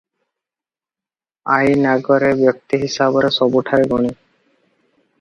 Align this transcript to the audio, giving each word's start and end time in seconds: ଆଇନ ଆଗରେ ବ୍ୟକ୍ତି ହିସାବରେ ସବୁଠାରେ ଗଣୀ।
ଆଇନ 1.57 1.91
ଆଗରେ 1.99 2.33
ବ୍ୟକ୍ତି 2.41 2.83
ହିସାବରେ 2.87 3.33
ସବୁଠାରେ 3.39 3.89
ଗଣୀ। 3.97 4.15